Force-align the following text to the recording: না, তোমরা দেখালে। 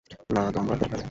না, 0.35 0.41
তোমরা 0.51 0.75
দেখালে। 0.75 0.99